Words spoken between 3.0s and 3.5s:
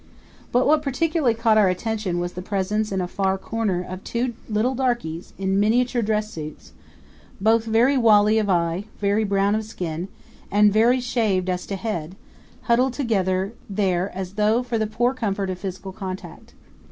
a far